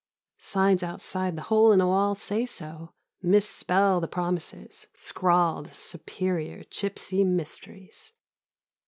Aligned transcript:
Signs 0.39 0.81
outside 0.81 1.35
the 1.35 1.43
hole 1.43 1.71
in 1.71 1.79
a 1.79 1.85
wall 1.85 2.15
say 2.15 2.43
so, 2.43 2.95
misspell 3.21 4.01
the 4.01 4.07
promises, 4.07 4.87
scrawl 4.95 5.61
the 5.61 5.73
superior 5.75 6.63
g3npsy 6.63 7.23
mysteries. 7.23 8.11